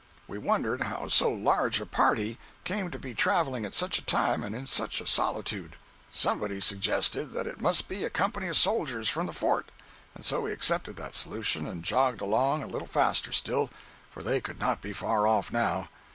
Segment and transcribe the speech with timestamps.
[0.27, 4.43] We wondered how so large a party came to be traveling at such a time
[4.43, 5.75] and in such a solitude.
[6.11, 9.69] Somebody suggested that it must be a company of soldiers from the fort,
[10.15, 13.69] and so we accepted that solution and jogged along a little faster still,
[14.09, 15.87] for they could not be far off now.